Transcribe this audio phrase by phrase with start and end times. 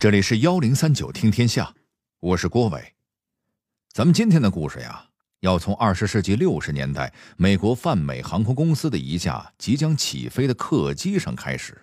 [0.00, 1.74] 这里是幺零三九听天下，
[2.20, 2.82] 我是郭伟。
[3.92, 5.04] 咱们今天的故事呀，
[5.40, 11.76] 要从二十世纪六十年代美国泛美航空公司的一架即将起飞的客机上开始。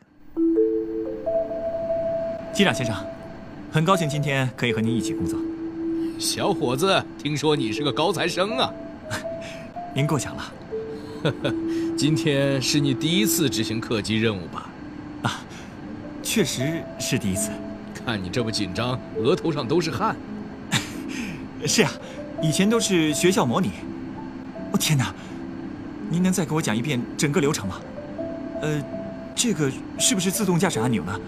[2.52, 2.96] 机长先生，
[3.72, 5.40] 很高兴今天可以和您一起工作。
[6.18, 8.74] 小伙子，听说你是个高材生啊？
[9.94, 10.54] 您过奖了。
[11.96, 14.68] 今天是你第一次执行客机任务吧？
[15.22, 15.40] 啊，
[16.24, 17.52] 确实是第一次。
[18.08, 20.16] 看你这么紧张，额头上都是汗。
[21.68, 21.92] 是啊，
[22.42, 23.72] 以前都是学校模拟。
[24.72, 25.14] 哦天哪，
[26.10, 27.76] 您能再给我讲一遍整个流程吗？
[28.62, 28.82] 呃，
[29.36, 31.20] 这个是不是自动驾驶按钮呢？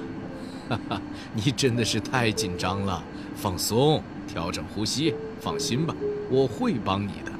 [0.69, 1.01] 哈哈，
[1.33, 3.03] 你真的是太紧张了，
[3.35, 5.93] 放松，调整呼吸，放心吧，
[6.29, 7.31] 我会帮你的。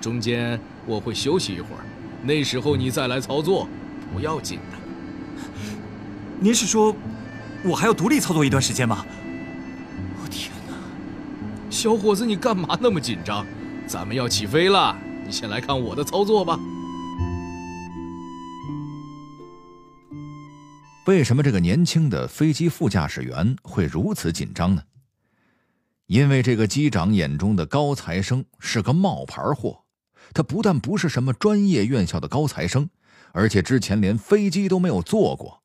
[0.00, 1.84] 中间我会休息一会儿，
[2.22, 3.68] 那时候你再来操作，
[4.14, 4.78] 不要紧的。
[6.40, 6.96] 您是说？
[7.64, 9.04] 我还要独立操作一段时间吗？
[10.22, 10.74] 我天哪！
[11.70, 13.44] 小伙子，你干嘛那么紧张？
[13.86, 14.96] 咱们要起飞了，
[15.26, 16.58] 你先来看我的操作吧。
[21.06, 24.82] 为什么这个年轻的飞机副驾驶员会如此紧张呢？
[26.06, 29.84] 因为这个机长眼中的高材生是个冒牌货，
[30.32, 32.88] 他不但不是什么专业院校的高材生，
[33.32, 35.62] 而且之前连飞机都没有坐过。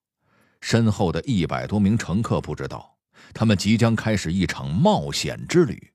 [0.63, 2.95] 身后的一百多名乘客不知道，
[3.33, 5.91] 他们即将开始一场冒险之旅。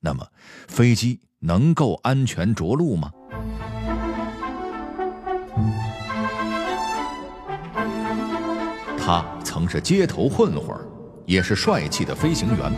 [0.00, 0.26] 那么，
[0.66, 3.12] 飞机能够安全着陆吗？
[8.98, 10.76] 他曾是街头混混，
[11.24, 12.72] 也是帅气的飞行员。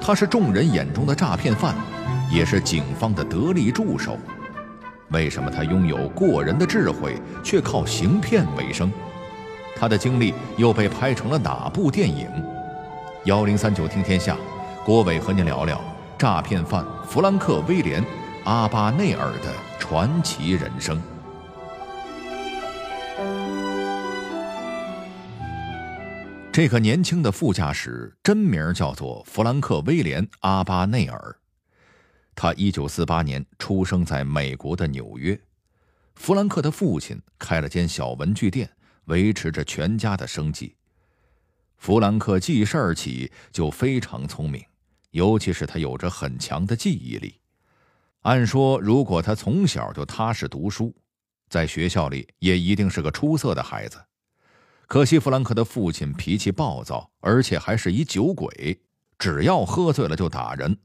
[0.00, 1.74] 他是众人眼中的诈骗犯，
[2.30, 4.16] 也是警方的得力助手。
[5.10, 8.92] 为什么他拥有过人的智慧，却靠行骗为生？
[9.78, 12.26] 他的经历又被拍成了哪部电影？
[13.26, 14.36] 幺零三九听天下，
[14.84, 15.78] 郭伟和您聊聊
[16.18, 18.02] 诈骗犯弗兰克·威廉·
[18.44, 21.00] 阿巴内尔的传奇人生。
[26.50, 31.36] 这个年轻的副驾驶真名叫做弗兰克·威廉·阿巴内尔，
[32.34, 35.38] 他一九四八年出生在美国的纽约。
[36.14, 38.70] 弗兰克的父亲开了间小文具店。
[39.06, 40.76] 维持着全家的生计。
[41.76, 44.64] 弗兰克记事儿起就非常聪明，
[45.10, 47.40] 尤其是他有着很强的记忆力。
[48.22, 50.94] 按说，如果他从小就踏实读书，
[51.48, 54.02] 在学校里也一定是个出色的孩子。
[54.88, 58.80] 可惜，弗兰克的父亲脾气暴躁，而且还是一酒鬼，
[59.18, 60.76] 只要喝醉了就打人。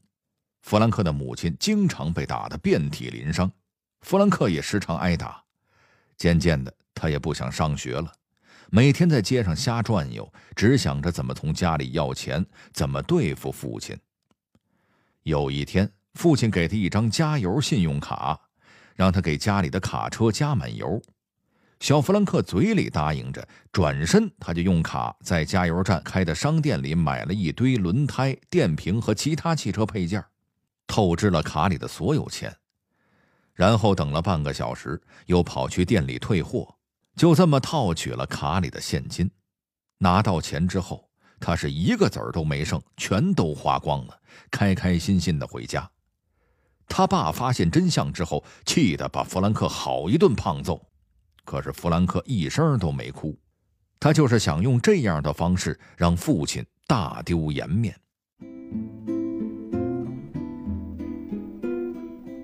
[0.61, 3.51] 弗兰克的母亲经常被打得遍体鳞伤，
[4.01, 5.43] 弗兰克也时常挨打。
[6.17, 6.71] 渐渐的。
[6.93, 8.11] 他也不想上学了，
[8.69, 13.97] 每天在街上瞎转悠，只想着怎么从家里要钱，怎么对付父亲。
[15.23, 18.39] 有一天，父亲给他一张加油信用卡，
[18.95, 21.01] 让他给家里的卡车加满油。
[21.79, 30.23] 小弗兰克嘴里答应着，转身他就用卡在加油站开的商店里买了一堆轮胎、电瓶和其他汽车配件，
[30.85, 32.55] 透支了卡里的所有钱。
[33.53, 36.75] 然后等了半个小时，又跑去店里退货。
[37.15, 39.29] 就这么套取了卡里的现金，
[39.97, 45.89] 拿到钱之后，他是一个子儿都没剩，全都花光了，开开心心的回家。
[46.87, 50.81] 他爸发现真相之后，气得把弗兰克好一顿胖揍，
[51.45, 53.37] 可是弗兰克一声都没哭，
[53.99, 57.95] 他就是想用这样的方式让父亲大丢颜面。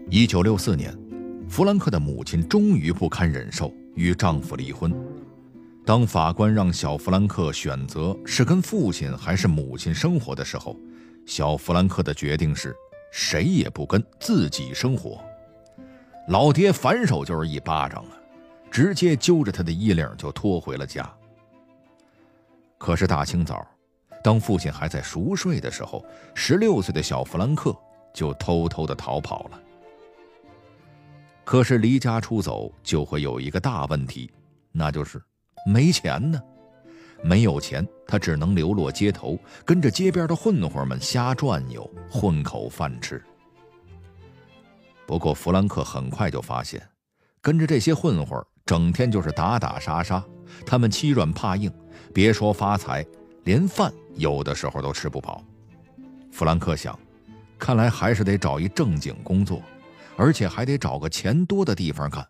[0.10, 0.98] 一九六四年，
[1.50, 3.74] 弗兰克的母亲终于不堪忍受。
[3.98, 4.96] 与丈夫离婚。
[5.84, 10.78] 当法官让小弗兰克选择是跟父亲还是母亲生活的时候，
[11.26, 12.76] 小弗兰克的决定是
[13.12, 15.20] 谁也不跟，自己生活。
[16.28, 18.14] 老爹反手就是一巴掌啊，
[18.70, 21.12] 直接揪着他的衣领就拖回了家。
[22.78, 23.66] 可是大清早，
[24.24, 26.06] 当父亲还在熟睡的时候，
[26.36, 27.76] 十六岁的小弗兰克
[28.14, 29.60] 就偷偷的逃跑了。
[31.48, 34.30] 可是离家出走就会有一个大问题，
[34.74, 35.18] 那就是
[35.66, 36.38] 没钱呢。
[37.24, 43.24] 没有钱，他只能流落街头，跟着街边的混混们瞎转悠，混口饭吃。
[45.06, 46.86] 不过弗兰克很快就发现，
[47.42, 50.22] 跟着这些混混整天就是打打杀杀，
[50.66, 51.72] 他们欺软怕硬，
[52.14, 53.06] 别说发财，
[53.46, 55.42] 连饭有的时候都吃不饱。
[56.30, 57.00] 弗兰克想，
[57.58, 59.62] 看来还是得找一正经工作。
[60.20, 62.28] 而且还得找个钱多的地方干，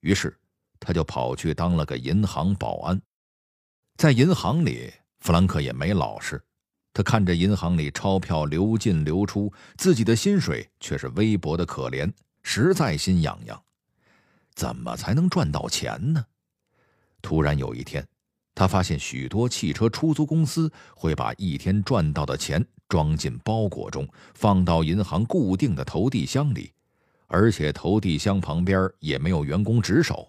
[0.00, 0.34] 于是
[0.80, 3.00] 他就跑去当了个银行保安。
[3.96, 4.90] 在银行里，
[5.20, 6.42] 弗兰克也没老实。
[6.94, 12.10] 他看着银行里钞票流进流出，自己的薪水却是微薄的可怜，
[12.42, 13.62] 实在心痒痒。
[14.54, 16.24] 怎么才能赚到钱呢？
[17.20, 18.04] 突然有一天，
[18.54, 26.72] 他发现许多汽车出租公司会把一天赚到的钱装进包裹中，放到银行固定的投递箱里，
[27.30, 30.28] 而且投递箱旁边也没有员工值守。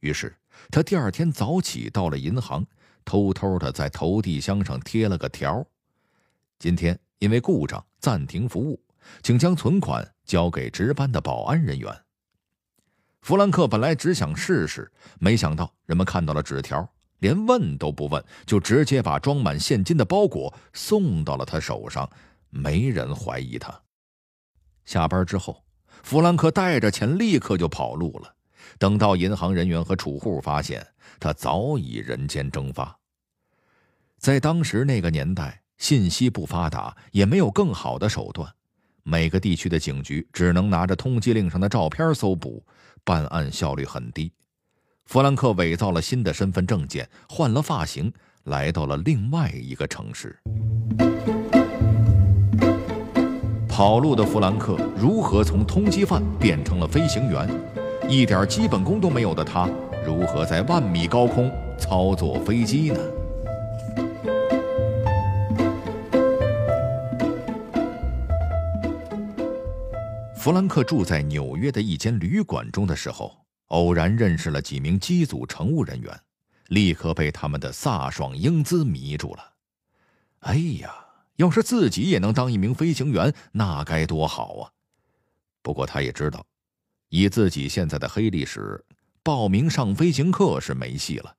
[0.00, 0.36] 于是
[0.70, 2.66] 他第二天早起到了银行，
[3.04, 5.64] 偷偷的在投递箱上贴了个条
[6.58, 8.82] ：“今天因为故障暂停服务，
[9.22, 11.96] 请将存款交给值班的保安人员。”
[13.22, 14.90] 弗兰克本来只想试试，
[15.20, 16.88] 没想到人们看到了纸条，
[17.20, 22.10] 连问都不问，就直接把装满现金的包裹送到了他手上。
[22.50, 23.82] 没人怀疑他。
[24.84, 25.65] 下班之后，
[26.02, 28.34] 弗兰克带着钱立刻就跑路了。
[28.78, 30.86] 等到银行人员和储户发现，
[31.18, 32.98] 他早已人间蒸发。
[34.18, 38.50] 在当时那个年代，信息不发达，也没有更好的手段，
[39.02, 42.64] 每个地区的警局只能拿着通缉令上的照片搜捕。
[43.04, 44.32] 办案效率很低，
[45.04, 48.12] 弗兰克伪造了新的身份证件，换了发型，
[48.44, 50.36] 来到了另外一个城市。
[53.76, 57.46] 跑路的弗兰克如何从通缉犯变成了飞行员？
[58.08, 59.68] 一点基本功都没有的他，
[60.02, 62.98] 如何在万米高空操作飞机呢？
[70.34, 73.30] 弗兰克住在纽约的一间旅馆中的时候，
[73.66, 76.18] 偶然认识了几名机组乘务人员，
[76.68, 79.40] 立刻被他们的飒爽英姿迷住了。
[80.38, 80.94] 哎呀，
[81.36, 84.70] 要是自己也能当一名飞行员，那该多好啊！
[85.62, 86.44] 不过他也知道，
[87.08, 88.84] 以自己现在的黑历史，
[89.22, 91.34] 报名上飞行课是没戏了，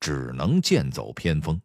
[0.00, 1.60] 只能剑走偏锋。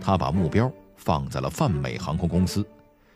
[0.00, 2.66] 他把目标放在了泛美航空公司。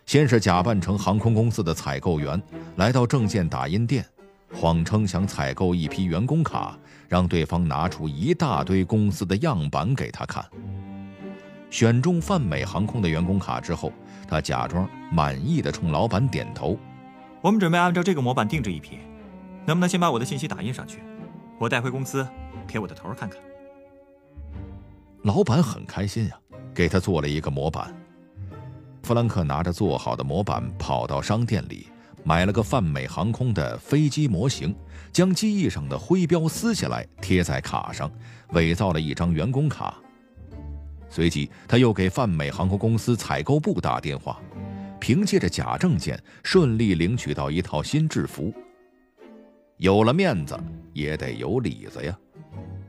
[0.05, 2.41] 先是假扮成航空公司的采购员，
[2.77, 4.05] 来到证件打印店，
[4.53, 6.77] 谎称想采购一批员工卡，
[7.09, 10.45] 让对方拿出一大堆公司的样板给他看。
[11.73, 13.91] 选中泛美航空的员工卡之后，
[14.29, 16.79] 他假装满意的冲老板点头
[17.41, 18.99] ：“我们准备按照这个模板定制一批，
[19.65, 20.99] 能不能先把我的信息打印上去，
[21.59, 22.29] 我带回公司
[22.69, 23.41] 给我的头看看？”
[25.25, 26.37] 老板很开心呀，
[26.75, 27.91] 给他做了一个模板。
[29.03, 31.87] 弗兰克拿着做好的模板，跑到商店里
[32.23, 34.77] 买了个泛美航空的飞机模型，
[35.11, 38.13] 将机翼上的徽标撕下来贴在卡上，
[38.51, 39.95] 伪造了一张员工卡。
[41.13, 44.41] 随即，他又给泛美航空公司采购部打电话，
[44.99, 48.53] 凭借着假证件顺利领取到一套新制服。
[49.77, 50.59] 有了面子，
[50.95, 52.19] 也得有里子呀！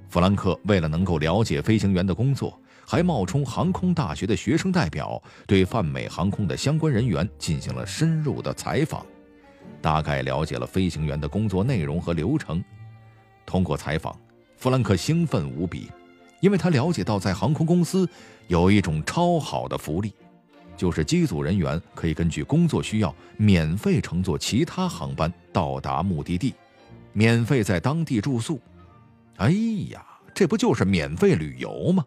[0.08, 2.58] 弗兰克为了能够了解飞行员的工作。
[2.86, 9.06] 还冒充航空大学的学生代表，对泛美航空的相关人员进行了深入的采访，
[9.81, 12.62] 大概了解了飞行员的工作内容和流程。
[13.46, 14.14] 通过采访，
[14.58, 15.90] 弗兰克兴奋无比，
[16.44, 18.07] 因为他了解到在航空公司
[18.50, 20.13] 有一种超好的福利，
[20.75, 26.54] 就是机组人员可以根据工作需要免费乘坐其他航班到达目的地，
[27.13, 28.60] 免费在当地住宿。
[29.38, 29.51] 哎
[29.92, 30.06] 呀，
[30.36, 32.06] 这不就是免费旅游吗？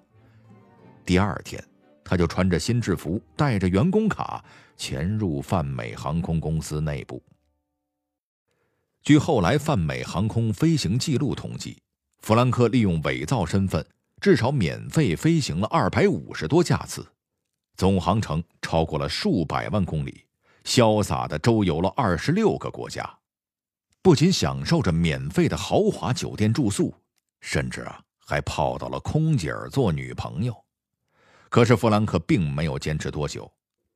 [1.06, 1.64] 第二天，
[2.04, 4.44] 他就穿着新制服，带着员工卡
[4.76, 7.22] 潜入泛美航空公司内部。
[9.02, 11.78] 据后来泛美航空飞行记录统计，
[12.20, 13.82] 弗兰克利用伪造身份，
[14.20, 17.06] 至少免费飞行了二百五十多架次，
[17.76, 20.24] 总航程超过了数百万公里，
[20.64, 23.18] 潇洒的周游了二十六个国家，
[24.02, 26.94] 不仅享受着免费的豪华酒店住宿，
[27.40, 30.56] 甚至啊，还泡到了空姐做女朋友。
[31.48, 33.50] 可是弗兰克并没有坚持多久，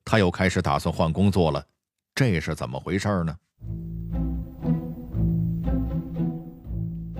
[0.05, 1.65] 他又开始打算换工作了，
[2.13, 3.35] 这是怎么回事呢？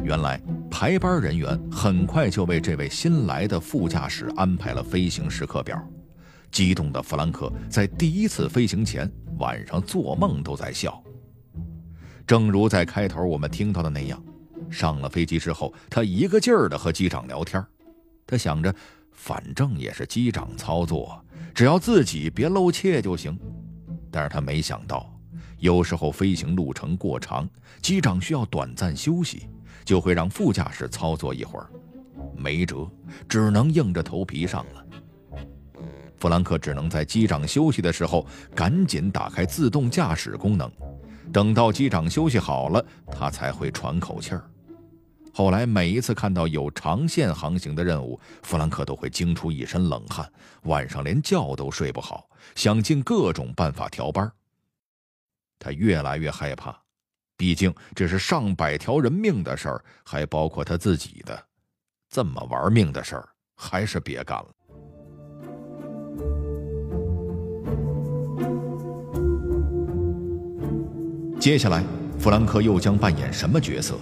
[0.03, 0.41] 原来
[0.72, 5.78] 排班人员很快就为这位新来的副驾驶安排了飞行时刻表，
[6.50, 11.04] 激动的弗兰克在第一次飞行前晚上做梦都在笑。
[12.25, 14.24] 正如在开头我们听到的那样，
[14.72, 17.63] 上了飞机之后，他一个劲儿的和机长聊天，
[18.25, 18.74] 他想着。
[19.13, 21.24] 反正也是机长操作，
[21.54, 23.38] 只要自己别露怯就行。
[24.10, 25.13] 但是他没想到，
[25.60, 27.48] 有时候飞行路程过长，
[27.84, 29.48] 机长需要短暂休息，
[29.84, 31.68] 就会让副驾驶操作一会儿。
[32.36, 32.90] 没辙，
[33.28, 34.86] 只能硬着头皮上了。
[36.18, 40.72] 弗兰克只能在机长休息的时候赶紧打开自动驾驶功能，
[41.34, 44.44] 等到机长休息好了，他才会喘口气儿。
[45.34, 50.30] 后来每一次看到有长线航行的任务，弗兰克都会惊出一身冷汗，
[50.64, 54.30] 晚上连觉都睡不好，想尽各种办法调班。
[55.58, 56.81] 他越来越害怕，
[57.42, 61.44] 毕竟这是上百条人命的事儿，还包括他自己的，
[62.08, 64.46] 这么玩命的事儿，还是别干了。
[71.40, 71.84] 接下来，
[72.20, 73.98] 弗兰克又将扮演什么角色？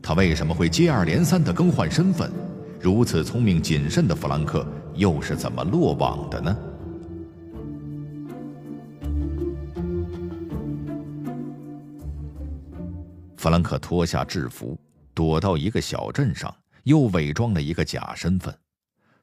[0.00, 2.30] 他为什么会接二连三的更换身份？
[2.78, 6.56] 如此聪明谨慎的弗兰克又是怎么落网的呢？
[13.46, 14.76] 弗兰克脱下制服，
[15.14, 18.52] 躲到一个小镇上，又伪装了一个假身份。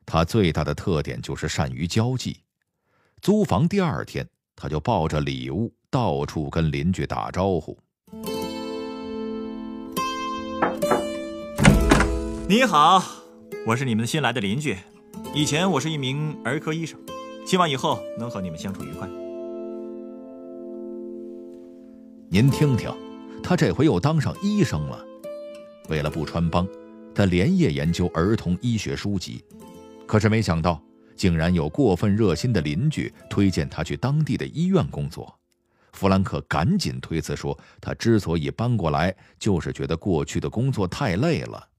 [0.06, 2.38] 他最大的特点就是善于交际。
[3.22, 4.26] 租房第二天，
[4.56, 7.78] 他就抱着礼物到处跟邻居打招呼。
[12.48, 13.04] 你好，
[13.68, 14.78] 我是你们新来的邻居。
[15.36, 16.98] 以前我是一名儿科医生，
[17.46, 19.06] 希望以后能和你们相处愉快。
[22.30, 22.90] 您听听，
[23.44, 25.06] 他这回又当上医生了。
[25.90, 26.68] 为了不穿帮，
[27.14, 29.44] 他连夜研究儿童医学书籍。
[30.08, 30.82] 可是没想到，
[31.16, 35.38] 竟然有过分热心的邻居推荐他去当地的医院工作。
[35.92, 41.70] 弗兰克赶紧推辞说，他之所以搬过来，就是觉得过去的工作太累了。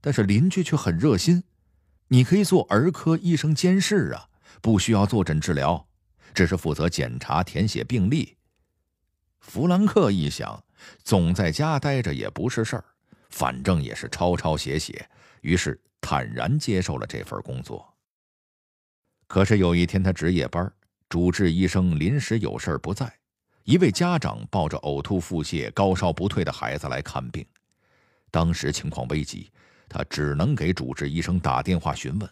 [0.00, 1.42] 但是邻居却很热心，
[2.08, 4.28] 你可以做儿科医生监视啊，
[4.60, 5.86] 不需要坐诊治疗，
[6.34, 8.36] 只是负责检查、填写病历。
[9.40, 10.62] 弗兰克一想，
[11.02, 12.84] 总在家待着也不是事儿，
[13.30, 15.08] 反正也是抄抄写写，
[15.40, 17.94] 于是坦然接受了这份工作。
[19.26, 20.72] 可是有一天，他值夜班，
[21.08, 23.12] 主治医生临时有事儿不在，
[23.64, 27.44] 一位家长抱着呕吐、腹泻、高烧不退的孩子来看病，
[28.30, 29.50] 当时情况危急。
[29.88, 32.28] 他只能给主治医生打电话询问。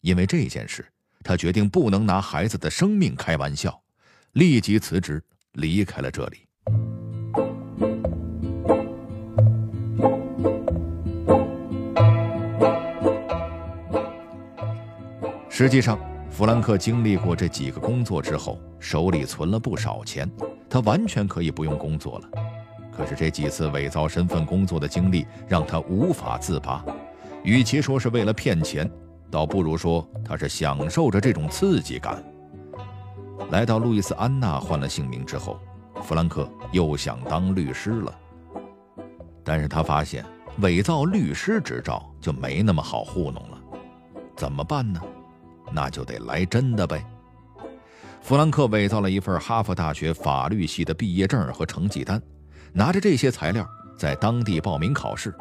[0.00, 0.86] 因为这件事，
[1.24, 3.82] 他决定不能拿孩子的生命开玩笑，
[4.32, 5.20] 立即辞职
[5.54, 6.47] 离开了这里。
[15.48, 15.98] 实际上，
[16.30, 20.30] 弗兰克经历过这几个工作之后，手里存了不少钱，
[20.70, 22.28] 他完全可以不用工作了。
[22.92, 26.84] 可是这几次伪造身份工作的经历让他无法自拔，
[27.42, 28.88] 与其说是为了骗钱，
[29.32, 32.22] 倒不如说他是享受着这种刺激感。
[33.50, 35.58] 来到路易斯安那换了姓名之后，
[36.08, 38.18] 弗兰克又想当律师了。
[39.44, 40.24] 但是他发现
[40.60, 43.60] 伪造律师执照就没那么好糊弄了，
[44.34, 44.98] 怎么办呢？
[45.70, 47.04] 那就得来真的呗。
[48.22, 52.18] 弗兰克伪造了一份哈佛大学法律系的毕业证和成绩单。
[52.72, 55.34] 拿着这些材料在当地报名考试，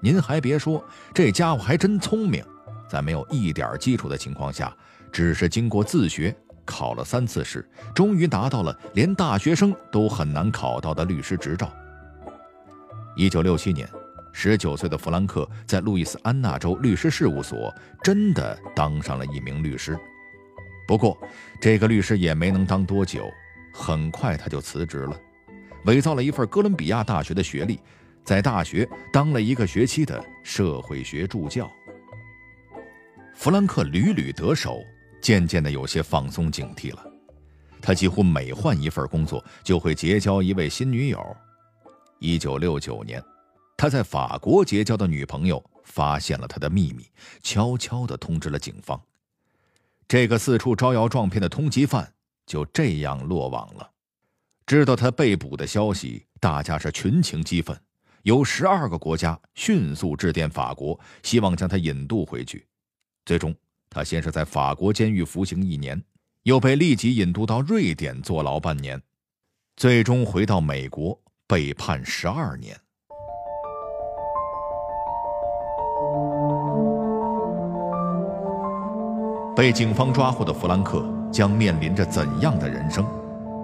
[0.00, 0.82] 您还别说，
[1.12, 2.42] 这家伙还真聪明，
[2.88, 4.74] 在没有一点基础的情况下，
[5.12, 6.34] 只是经过自学
[6.66, 11.72] 考了三次试，终于拿到了连大学生都很难考到的律师执照。
[13.16, 13.88] 一九六七年，
[14.32, 19.98] 十九岁的弗兰克在路易斯安那州律师事务所真的当上了一名律师，
[20.86, 21.16] 不过
[21.58, 23.30] 这个律师也没能当多久，
[23.72, 25.18] 很快他就辞职了。
[25.86, 27.80] 伪造了一份哥伦比亚大学的学历，
[28.24, 31.70] 在大学当了一个学期的社会学助教。
[33.34, 34.82] 弗兰克屡屡得手，
[35.26, 37.04] 渐渐的有些放松警惕了。
[37.82, 41.36] 他几乎每换一份工作，就会结交一位新女友。
[42.20, 43.20] 一九六九年，
[43.76, 47.10] 他在法国结交的女朋友发现了他的秘密，
[47.42, 49.02] 悄悄地通知了警方。
[50.06, 52.12] 这个四处招摇撞骗的通缉犯
[52.46, 53.90] 就这样落网了。
[54.64, 57.76] 知道他被捕的消息，大家是群情激愤，
[58.22, 62.64] 有十二个国家迅速致电法国，希望将他引渡回去。
[63.24, 63.52] 最终，
[63.96, 66.02] 他先是在法国监狱服刑一年，
[66.42, 69.00] 又被立即引渡到瑞典坐牢半年，
[69.74, 72.78] 最终回到美国被判十二年。
[79.56, 83.02] 被警方抓获的弗兰克将面临着怎样的人生？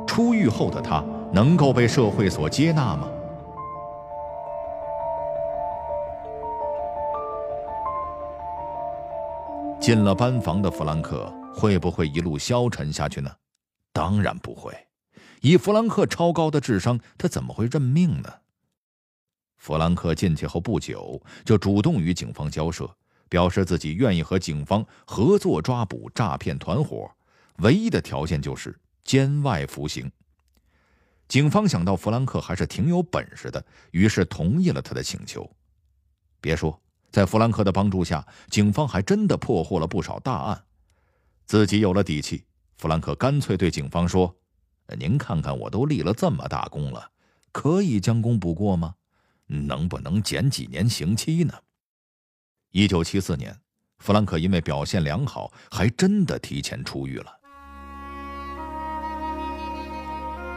[0.07, 3.07] 出狱后的他能够被社会所接纳吗？
[9.83, 13.29] 进了班房的弗兰克会不会一路消沉下去呢？
[13.93, 14.73] 当然不会。
[15.41, 18.33] 以弗兰克超高的智商，他怎么会认命呢？
[19.57, 22.89] 弗兰克进去后不久，就主动与警方交涉，
[23.29, 27.11] 表示自己愿意和警方合作抓捕诈骗团伙，
[27.57, 28.79] 唯一的条件就是。
[29.03, 30.09] 监外服刑。
[31.27, 35.51] 警方想到弗兰克还是挺有本事的，于是同意了他的请求，
[36.41, 36.81] 别说，
[37.13, 40.65] 在弗兰克的帮助下，警方还真的破获了不少大案。
[41.45, 42.45] 自己有了底气，
[42.79, 44.35] 弗兰克干脆对警方说
[44.99, 47.11] ：“您看看，我都立了这么大功了，
[47.53, 48.95] 可以将功补过吗？
[49.47, 51.53] 能不能减几年刑期呢？”
[52.73, 53.55] 一九七四年，
[53.99, 57.27] 弗兰克因为表现良好，还真的提前出狱了。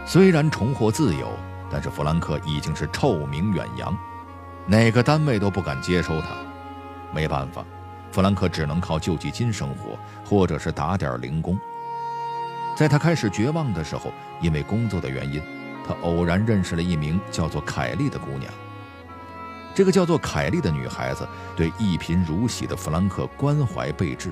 [0.07, 1.29] 虽然重获自由，
[1.69, 3.97] 但是弗兰克已经是臭名远扬，
[4.67, 6.44] 哪个单位都不敢接收他。
[7.15, 7.63] 没办法，
[8.11, 11.57] 弗兰克只能靠救济金生活，或者是打点零工。
[12.75, 15.41] 在他开始绝望的时候，因为工作的原因，
[15.87, 18.53] 他偶然认识了一名叫做凯莉的姑娘。
[19.73, 24.29] 这个叫做凯莉的女孩子对一贫如洗的弗兰克关怀备至。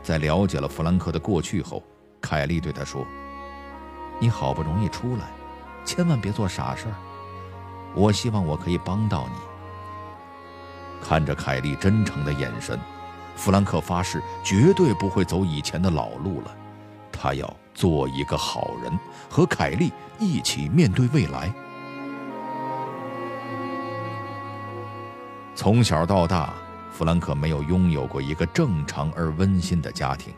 [0.00, 1.82] 在了解了弗兰克的过去后，
[2.20, 3.04] 凯莉对他说。
[4.20, 5.24] 你好不容易出来，
[5.84, 6.94] 千万别做傻事儿。
[7.94, 9.55] 我希望我可以帮到你。
[11.02, 12.78] 看着凯莉真诚的眼神，
[13.36, 16.54] 弗兰克发誓绝对不会走以前的老路了。
[17.12, 18.98] 他要做一个好人，
[19.30, 21.52] 和凯莉一起面对未来。
[25.54, 26.52] 从小到大，
[26.92, 30.34] 弗兰克没有拥有过一个正常而温馨的家庭。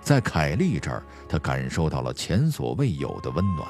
[0.00, 3.68] 在凯莉这儿，他感受到了前所未有的温暖。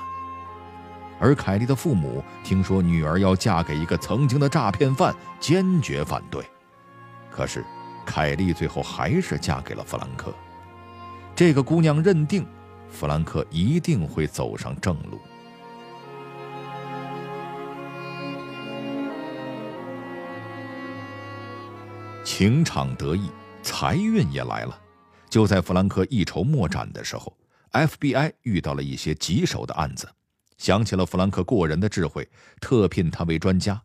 [1.20, 6.42] 而凯莉的父母听说女儿要嫁给一个曾经的诈骗犯，坚决反对。
[7.30, 7.64] 可是，
[8.06, 10.32] 凯莉最后还是嫁给了弗兰克。
[11.36, 12.46] 这个姑娘认定，
[12.88, 15.20] 弗兰克一定会走上正路。
[22.24, 23.30] 情场得意，
[23.62, 24.78] 财运也来了。
[25.28, 27.36] 就在弗兰克一筹莫展的时候
[27.72, 30.08] ，FBI 遇到了一些棘手的案子，
[30.60, 32.28] 想起了弗兰克过人的智慧，
[32.60, 33.80] 特聘他为专家。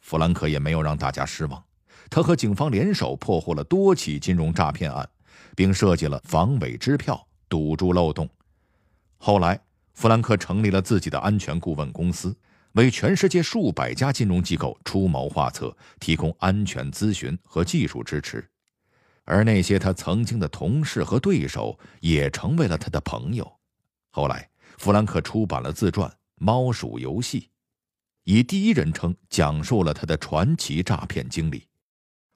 [0.00, 1.62] 弗兰克也没有让大家失望，
[2.08, 5.06] 他和警方联手破获了多起金融诈骗案，
[5.54, 8.26] 并设计了防伪支票，堵住漏洞。
[9.18, 9.60] 后来，
[9.92, 12.34] 弗兰克成立了自己的安全顾问公司，
[12.72, 18.42] 为全世界数百家金融机构出谋划策，提供安全咨询和技术支持。
[19.26, 23.59] 而那些他曾经的同事和对手也成为了他的朋友。
[24.10, 27.40] 后来，弗兰克出版了自传《猫鼠游戏》，
[28.24, 31.66] 以第一人称讲述了他的传奇诈骗经历。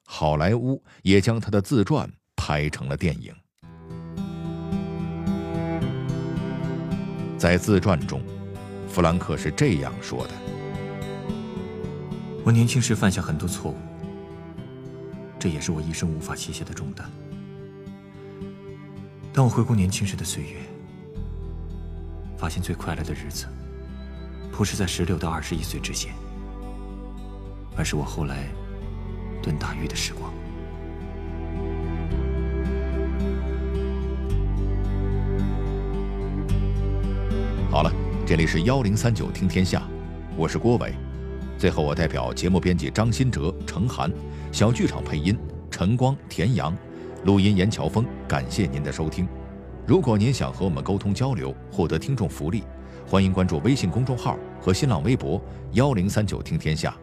[0.06, 3.34] 好莱坞也将他的自传拍成了电影。
[7.36, 8.22] 在自传中，
[8.88, 10.32] 弗兰克是这样说的
[12.46, 13.76] ：“我年轻时犯下很多错误。”
[15.40, 17.10] 这也是我一生无法卸下的重担。
[19.32, 20.60] 当我回顾年轻时的岁月，
[22.44, 23.46] 发现最快乐的日子，
[24.52, 26.12] 不是在十六到二十一岁之间，
[27.74, 28.44] 而是我后来
[29.42, 30.30] 蹲大狱的时光。
[37.70, 37.90] 好了，
[38.26, 39.82] 这里是幺零三九听天下，
[40.36, 40.92] 我是郭伟。
[41.56, 44.12] 最后，我代表节目编辑张新哲、程涵。
[44.52, 45.34] 小剧场配音：
[45.70, 46.76] 晨光、田阳，
[47.24, 48.04] 录音：严乔峰。
[48.28, 49.26] 感谢您的收听。
[49.86, 52.64] 如果您想和我们沟通交流，获得听众福利，
[53.06, 55.38] 欢迎关注微信公众号和新浪微博
[55.72, 56.96] “幺零三九听天下”。